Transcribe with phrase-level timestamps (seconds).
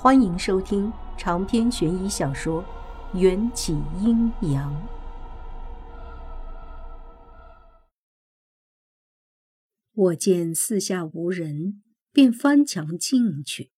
[0.00, 2.62] 欢迎收听长篇悬疑小说
[3.18, 4.72] 《缘起阴阳》。
[9.92, 11.82] 我见四下无人，
[12.12, 13.72] 便翻墙进去。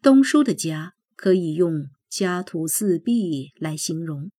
[0.00, 4.30] 东叔的家可以用“家徒四壁”来形容，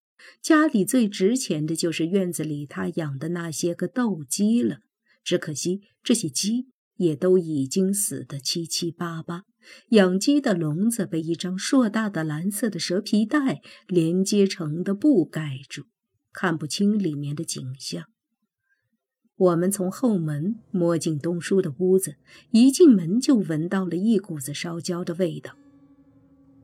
[0.41, 4.79] 家里最值钱的就是院子里他养的那些个斗鸡了。
[5.23, 9.43] 只可惜这些鸡也都已经死得七七八八。
[9.89, 15.83] 养鸡的笼子被一张硕大的蓝色的蛇皮袋连接成的布盖住，
[16.31, 18.05] 看不清里面的景象。
[19.35, 22.15] 我们从后门摸进东叔的屋子，
[22.51, 25.53] 一进门就闻到了一股子烧焦的味道。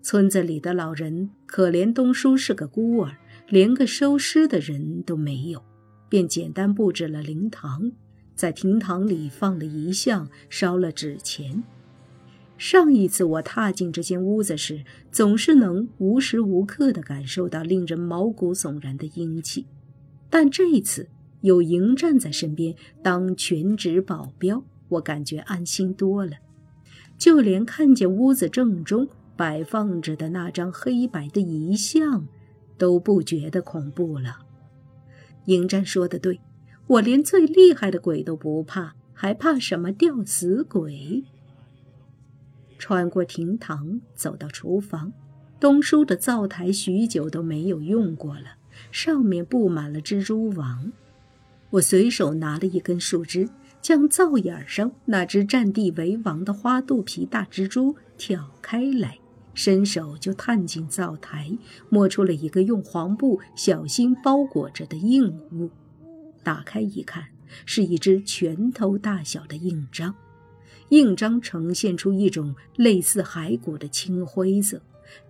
[0.02, 3.17] 村子里的老人可怜东叔是个孤儿，
[3.49, 5.61] 连个收尸的人都没有，
[6.07, 7.91] 便简单布置了灵堂，
[8.33, 11.63] 在厅堂里放了遗像，烧了纸钱。
[12.59, 19.66] 上一次我踏进这间屋子时，总是能无时无刻地感受到令人毛骨悚然的阴气，
[20.29, 21.07] 但这一次
[21.39, 26.33] 有迎战在身边当全职保镖，我感觉安心多了。
[27.17, 29.07] 就连看见屋子正中
[29.38, 32.27] 摆放着的那张黑白的遗像，
[32.77, 34.39] 都不觉得恐怖了。
[35.45, 36.41] 迎战说的对，
[36.88, 41.23] 我连最厉害的鬼都不怕，还怕什么吊死鬼？
[42.80, 45.13] 穿过厅堂，走到厨房。
[45.59, 48.55] 东叔的灶台许久都没有用过了，
[48.91, 50.91] 上面布满了蜘蛛网。
[51.72, 53.47] 我随手拿了一根树枝，
[53.81, 59.19] 将灶眼上那只占地为王的花肚皮大蜘蛛挑开来，
[59.53, 61.52] 伸手就探进灶台，
[61.89, 65.69] 摸出了一个用黄布小心包裹着的硬物。
[66.41, 67.25] 打开一看，
[67.66, 70.16] 是一只拳头大小的印章。
[70.89, 74.81] 印章呈现出一种类似骸骨的青灰色，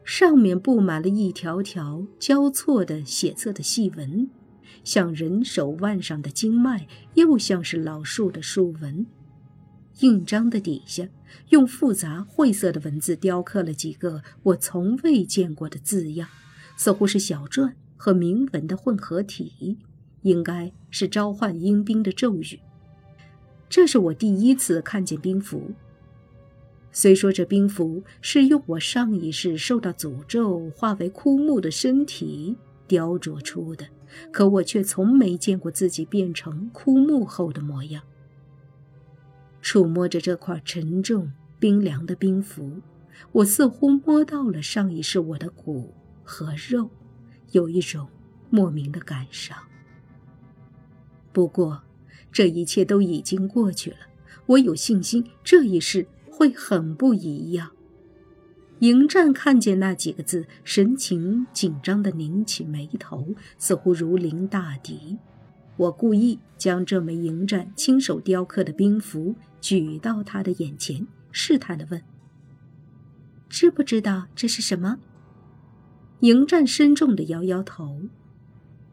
[0.06, 4.30] 上面布满了一条条交错的血色的细纹，
[4.86, 9.06] 像人手腕上的经脉，又像是老树的树纹。
[10.00, 11.10] 印章的底下
[11.50, 16.30] 用复杂晦涩的文字雕刻了几个我从未见过的字样，
[16.78, 19.78] 似乎是小篆和铭文的混合体，
[20.22, 22.62] 应该是召唤阴兵的咒语。
[23.70, 25.72] 这是我第一次看见兵符。
[26.92, 32.58] 虽说这兵符是用我上一世受到诅咒化为枯木的身体
[32.88, 33.86] 雕琢出的，
[34.32, 38.02] 可我却从没见过自己变成枯木后的模样。
[39.62, 42.82] 触摸着这块沉重冰凉的兵符，
[43.32, 45.94] 我似乎摸到了上一世我的骨
[46.24, 46.90] 和肉，
[47.52, 48.08] 有一种
[48.50, 49.56] 莫名的感伤。
[51.32, 51.84] 不过。
[52.32, 53.98] 这一切都已经过去了，
[54.46, 57.72] 我有信心这一世会很不一样。
[58.80, 65.18] 迎战看见那几个字，神情紧张地拧起眉头，似乎如临大敌。
[65.76, 72.02] 我故意将这枚迎战亲手雕刻的兵符举到他的眼前，试探地问
[73.50, 75.00] ：“知不知道这是什么？”
[76.22, 78.02] 迎战深重地摇摇头：“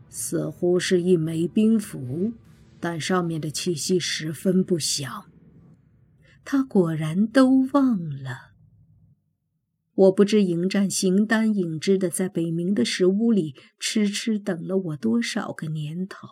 [0.08, 2.32] 似乎是一枚兵符。”
[2.80, 5.30] 但上面的气息十分不祥。
[6.44, 8.52] 他果然都忘了。
[9.94, 16.28] 我不知迎战形单影只的在北冥的石屋里痴痴等了我多少个年头，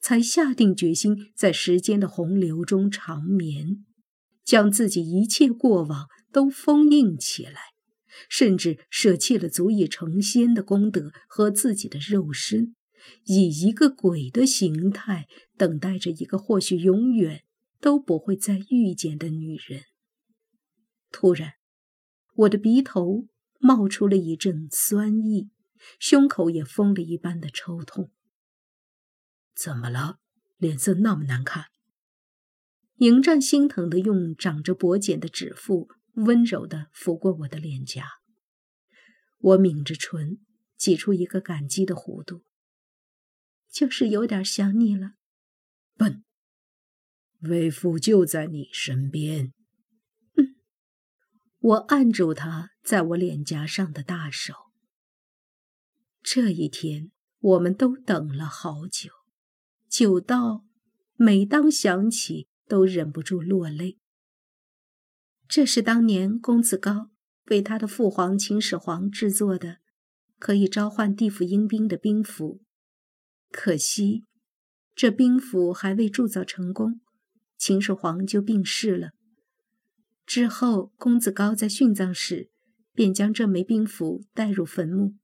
[0.00, 3.84] 才下定决心在时间的洪流中长眠，
[4.44, 7.60] 将自己一切过往都封印起来，
[8.28, 12.76] 甚至舍弃了足以成仙的功德和自己的肉身。
[13.24, 15.26] 以一个鬼的形态，
[15.62, 17.44] 等待着一个或许永远
[17.78, 19.84] 都不会再遇见的女人。
[21.12, 21.52] 突然，
[22.34, 23.28] 我的鼻头
[23.60, 25.50] 冒出了一阵酸意，
[26.00, 28.10] 胸口也疯了一般的抽痛。
[29.54, 30.18] 怎么了？
[30.56, 31.66] 脸色那么难看？
[32.96, 38.08] 迎战心疼的用长着薄茧的指腹温柔的抚过我的脸颊。
[39.38, 40.40] 我抿着唇，
[40.76, 42.42] 挤出一个感激的弧度。
[43.70, 45.12] 就是有点想你了，
[46.02, 46.24] 笨。
[47.42, 49.52] 为父就在你身边。
[51.60, 54.54] 我按住他在我脸颊上的大手。
[56.20, 59.10] 这一天，我们都等了好久，
[59.88, 60.64] 久到
[61.14, 64.00] 每当想起都忍不住落泪。
[65.46, 67.10] 这是当年公子高
[67.44, 69.78] 为他的父皇秦始皇制作的，
[70.40, 72.60] 可以召唤地府阴兵的兵符。
[73.52, 74.24] 可惜，
[74.94, 77.00] 这兵符还未铸造成功，
[77.56, 79.10] 秦始皇就病逝了。
[80.26, 82.50] 之后，公子高在殉葬时
[82.92, 85.14] 便将这枚兵符带入坟墓。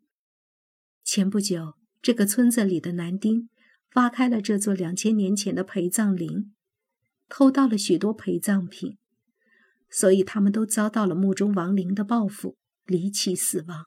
[1.04, 3.48] 前不久，这个村子里的男丁
[3.94, 6.52] 挖开了这座两千年前的陪葬陵，
[7.28, 8.98] 偷到了许多陪葬品，
[9.88, 13.86] 所以他们都遭到了墓中亡灵的报复，离奇死亡。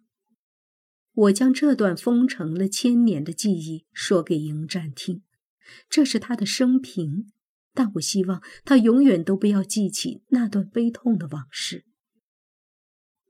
[1.13, 5.21] 我将这段封成了千年的记忆说给迎战听，
[5.89, 7.31] 这是他的生平，
[7.73, 11.85] 但我希望他永远都不要记起那段悲痛的往事。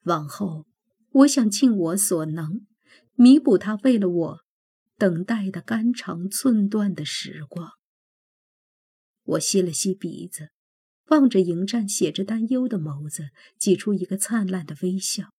[0.03, 0.65] 往后，
[1.11, 2.65] 我想尽我所能，
[3.13, 4.39] 弥补他为了我
[4.97, 7.71] 等待的肝肠寸断的时光。
[9.23, 10.49] 我吸了吸鼻子，
[11.07, 15.29] 望着迎战写着担忧的眸子，挤出一个灿烂的微笑。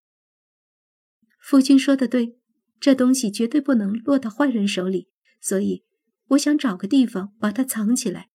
[1.40, 2.38] 夫君说的对，
[2.78, 5.08] 这东西绝对不能落到坏人手里，
[5.40, 5.82] 所以
[6.32, 8.30] 我想找个地方把它藏起来。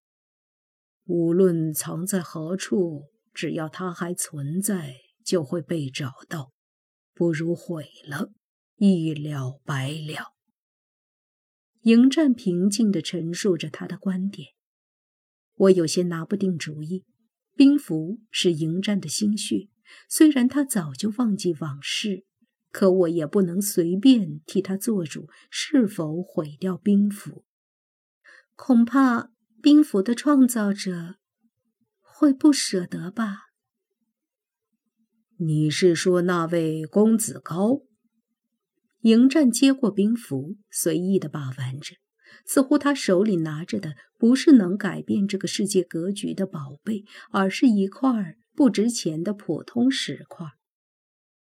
[1.06, 6.52] 无论藏在何处，只要它还存在，就会被找到。
[7.14, 8.32] 不如毁了，
[8.76, 10.36] 一了百了。
[11.82, 14.50] 迎战平静地陈述着他的观点，
[15.56, 17.06] 我有些拿不定主意。
[17.56, 19.70] 兵符是迎战的心血，
[20.08, 22.26] 虽然他早就忘记往事。
[22.70, 27.46] 可我也不能随便替他做主，是否毁掉兵符？
[28.58, 29.30] 恐怕
[29.62, 31.16] 兵符的创造者
[32.02, 33.44] 会不舍得吧？
[35.38, 37.84] 你是说那位公子高？
[39.02, 41.96] 迎战接过兵符，随意的把玩着，
[42.46, 50.48] 似乎他手里拿着的不是能改变这个世界格局的宝贝，而是一块不值钱的普通石块。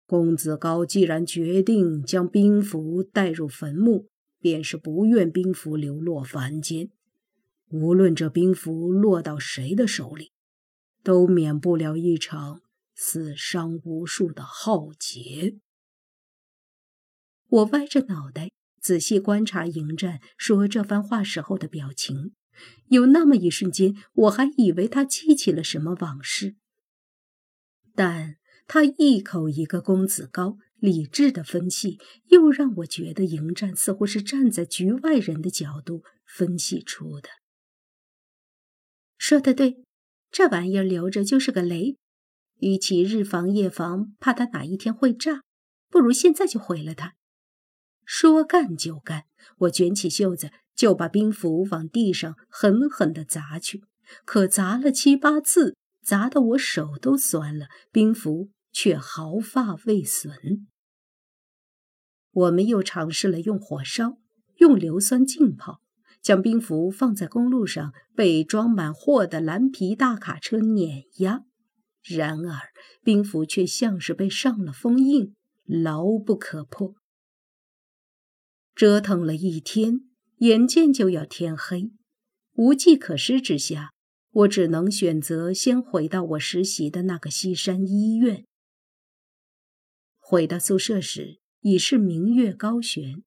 [0.04, 4.08] 公子高既然决定将兵符带入坟墓，
[4.40, 6.90] 便是不愿兵符流落凡间。
[7.70, 10.32] 无论这兵符落到谁的手里，
[11.02, 12.62] 都免不了一场
[12.94, 15.58] 死伤无数的浩劫。
[17.48, 18.50] 我歪着脑袋
[18.80, 22.32] 仔细观察迎战说这番话时候的表情，
[22.86, 26.56] 有那么一瞬间，我还以为他记起了什么往事，
[27.94, 28.37] 但。
[28.68, 37.30] 他一口一个公子高，理智的分析，又让我觉得迎战似乎是站在局外人的角度分析出的。
[39.16, 39.82] 说的对，
[40.30, 41.96] 这玩意儿留着就是个雷，
[42.58, 45.40] 与其日防夜防，怕它哪一天会炸，
[45.88, 47.14] 不如现在就毁了它。
[48.04, 49.24] 说干就干，
[49.60, 53.82] 我卷起袖子就把兵符往地上狠狠地砸去，
[54.26, 55.74] 可砸了七八次，
[56.04, 58.50] 砸得我手都酸了，兵符。
[58.72, 60.66] 却毫发未损。
[62.30, 64.18] 我们又尝试了用火烧、
[64.58, 65.80] 用硫酸浸泡，
[66.22, 71.44] 将冰符放在公路上被装满货的蓝皮大卡车碾压。
[72.02, 72.60] 然而，
[73.02, 76.94] 冰符却像是被上了封印，牢不可破。
[78.74, 80.02] 折腾了一天，
[80.38, 81.90] 眼见就要天黑，
[82.54, 83.90] 无计可施之下，
[84.30, 88.44] 我只能选择先回到我实习的那个西山医院。
[90.30, 93.22] 回到宿舍时，已是明月高悬，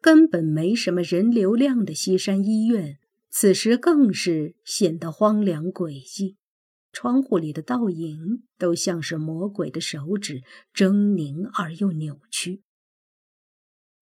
[0.00, 2.98] 根本没什么人流量的西山医院，
[3.30, 5.90] 此时更是显得荒凉诡
[6.20, 6.36] 异。
[6.90, 10.42] 窗户里的倒影都像是魔鬼的手指，
[10.74, 12.64] 狰狞而又扭曲。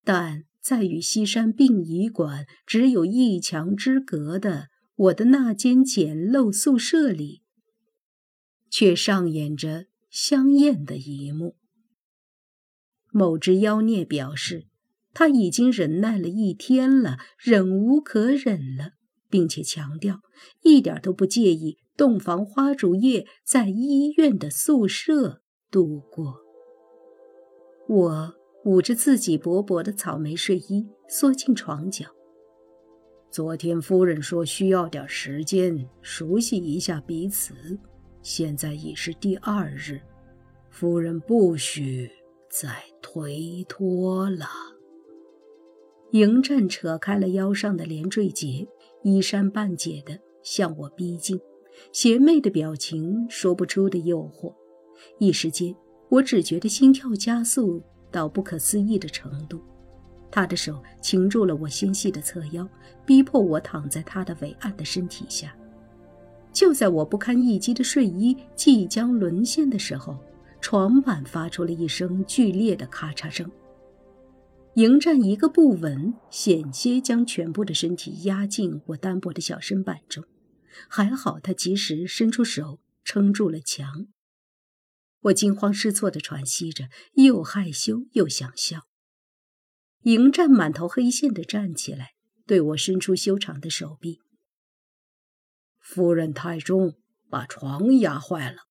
[0.02, 7.42] 但在与西山殡仪馆只有一墙之隔的我的那间简陋宿舍里，
[8.70, 11.56] 却上演着香艳的一幕。
[13.16, 14.66] 某只妖孽表示，
[15.12, 18.94] 他已经忍耐了一天了，忍无可忍了，
[19.30, 20.20] 并且强调
[20.62, 26.40] 一点都不介意洞房花烛夜在医院的宿舍度过。
[27.88, 32.06] 我捂着自己薄薄的草莓睡衣，缩进床角。
[33.30, 37.54] 昨天夫人说需要点时间熟悉一下彼此，
[38.22, 40.00] 现在已是第二日，
[40.68, 42.10] 夫人不许。
[42.54, 42.68] 再
[43.02, 44.46] 推脱了。
[46.12, 48.68] 迎战扯开了腰上的连缀结，
[49.02, 51.40] 衣衫半解的向我逼近，
[51.90, 54.54] 邪魅的表情，说不出的诱惑。
[55.18, 55.74] 一时间，
[56.08, 57.82] 我只觉得心跳加速
[58.12, 59.60] 到不可思议的程度。
[60.30, 62.68] 他的手擒住了我纤细的侧腰，
[63.04, 65.52] 逼迫我躺在他的伟岸的身体下。
[66.52, 70.16] 就在我不堪一击的睡衣即将沦陷的时候。
[70.64, 73.52] 床板发出了一声剧烈的咔嚓声，
[74.76, 80.24] 迎战一个不稳，险些将全部的身体压进我单薄的小身板中，
[80.88, 84.06] 还好他及时伸出手撑住了墙。
[85.24, 88.86] 我惊慌失措地喘息着，又害羞又想笑。
[90.04, 92.12] 迎战满头黑线地站起来，
[92.46, 94.22] 对我伸出修长的手臂。
[95.78, 96.94] 夫人太重，
[97.28, 98.62] 把床压坏了。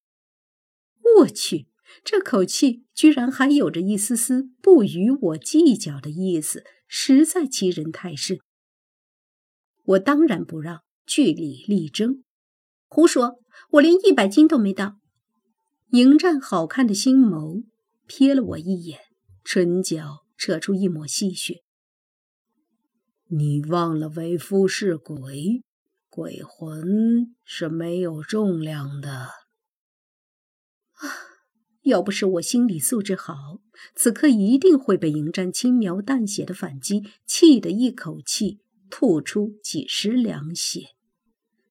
[1.19, 1.67] 我去，
[2.03, 8.39] 这口气居然还有着一丝丝不与我计较的意思，实在欺人太甚。
[9.83, 12.23] 我当然不让，据理力争。
[12.87, 13.39] 胡说，
[13.71, 14.97] 我连一百斤都没到。
[15.91, 17.65] 迎战好看的星眸
[18.07, 18.99] 瞥了我一眼，
[19.43, 21.61] 唇角扯出一抹戏谑
[23.29, 25.63] ：“你忘了为夫是鬼，
[26.09, 29.29] 鬼魂是没有重量的。”
[31.83, 33.59] 要不是我心理素质好，
[33.93, 38.59] 此刻一定会被迎战轻描淡写的反击气得一口气
[38.89, 40.87] 吐出几十两血，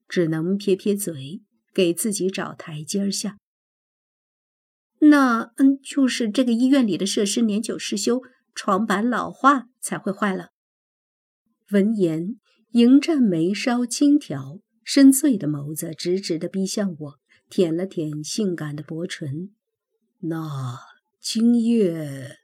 [0.07, 1.40] 只能撇撇嘴，
[1.73, 3.38] 给自己找台阶下。
[4.99, 8.21] 那嗯，就是这个医院里的设施年久失修，
[8.54, 10.50] 床板老化才会坏了。
[11.71, 12.37] 闻言，
[12.73, 17.14] 迎战眉梢轻挑，深邃的眸子直直的逼向我，
[17.49, 19.54] 舔了舔性感的薄唇。
[20.24, 20.78] 那
[21.20, 22.38] 今夜，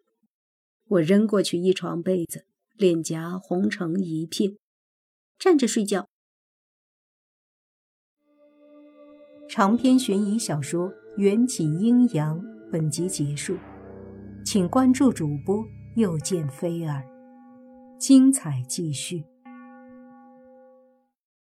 [0.89, 2.45] 我扔过去一床被子，
[2.77, 4.57] 脸颊红成一片，
[5.39, 6.09] 站着睡觉。
[9.49, 10.93] 长篇悬疑小说。
[11.17, 13.57] 缘起阴阳，本集结束，
[14.45, 15.67] 请关注主播，
[15.97, 17.03] 又见菲儿，
[17.99, 19.25] 精彩继续。